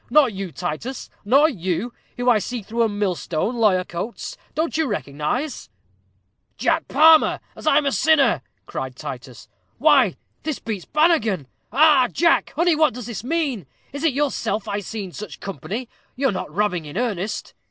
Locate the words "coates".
3.83-4.35